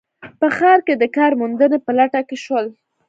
په 0.39 0.47
ښار 0.57 0.79
کې 0.85 0.93
د 0.97 1.03
کار 1.17 1.31
موندنې 1.39 1.77
په 1.85 1.91
لټه 1.97 2.21
کې 2.27 2.37
شول 2.43 2.65